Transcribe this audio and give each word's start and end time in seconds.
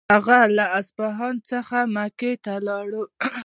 هغه 0.13 0.37
له 0.57 0.65
اصفهان 0.79 1.35
څخه 1.49 1.77
مکې 1.95 2.31
ته 2.43 2.53
ولاړ. 2.59 2.87